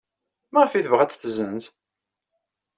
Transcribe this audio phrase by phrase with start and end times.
[0.53, 1.63] Maɣef ay tebɣa ad tt-tessenz?